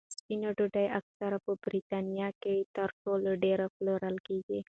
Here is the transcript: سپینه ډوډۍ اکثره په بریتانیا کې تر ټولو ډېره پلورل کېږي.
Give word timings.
سپینه 0.17 0.49
ډوډۍ 0.57 0.87
اکثره 0.99 1.37
په 1.45 1.51
بریتانیا 1.63 2.29
کې 2.41 2.55
تر 2.75 2.89
ټولو 3.01 3.29
ډېره 3.43 3.65
پلورل 3.75 4.15
کېږي. 4.27 4.59